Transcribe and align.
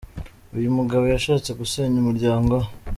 Uyu 0.57 0.75
mugabo 0.77 1.03
yashatse 1.13 1.49
gusenya 1.59 1.97
umuryango 1.99 2.53
we. 2.61 2.67